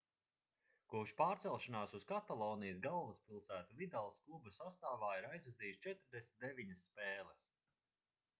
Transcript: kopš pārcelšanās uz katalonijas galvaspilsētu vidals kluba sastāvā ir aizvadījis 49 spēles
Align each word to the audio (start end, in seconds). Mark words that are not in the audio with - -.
kopš 0.93 1.11
pārcelšanās 1.17 1.93
uz 1.99 2.07
katalonijas 2.11 2.79
galvaspilsētu 2.85 3.77
vidals 3.83 4.19
kluba 4.25 4.55
sastāvā 4.57 5.13
ir 5.21 5.29
aizvadījis 5.35 5.81
49 5.87 6.77
spēles 6.91 7.47